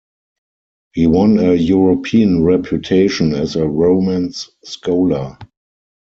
[0.93, 5.37] He won a European reputation as a Romance scholar.